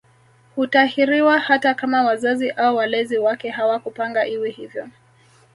Hutahiriwa 0.55 1.39
hata 1.39 1.73
kama 1.73 2.03
wazazi 2.03 2.51
au 2.51 2.75
walezi 2.75 3.17
wake 3.17 3.49
hawakupanga 3.49 4.27
iwe 4.27 4.49
hivyo 4.49 4.87